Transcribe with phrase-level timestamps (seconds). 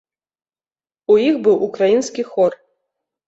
[1.15, 2.51] У іх быў украінскі хор.